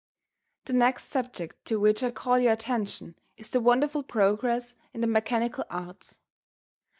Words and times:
The 0.65 0.73
next 0.73 1.09
subject 1.11 1.63
to 1.65 1.79
which 1.79 2.01
I 2.03 2.09
call 2.09 2.39
your 2.39 2.53
attention 2.53 3.13
is 3.37 3.49
the 3.49 3.59
wonderful 3.59 4.01
progress 4.01 4.73
in 4.95 5.01
the 5.01 5.05
mechanical 5.05 5.63
arts. 5.69 6.17